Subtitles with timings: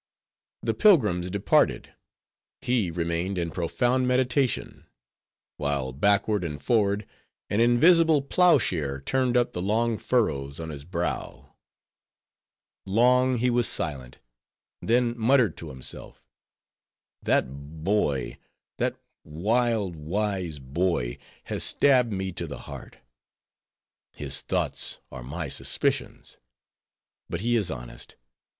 [0.63, 1.93] The pilgrims departed,
[2.61, 4.87] he remained in profound meditation;
[5.57, 7.05] while, backward and forward,
[7.51, 11.53] an invisible ploughshare turned up the long furrows on his brow.
[12.83, 14.17] Long he was silent;
[14.81, 16.25] then muttered to himself,
[17.21, 17.45] "That
[17.83, 18.39] boy,
[18.79, 22.97] that wild, wise boy, has stabbed me to the heart.
[24.15, 26.37] His thoughts are my suspicions.
[27.29, 28.15] But he is honest.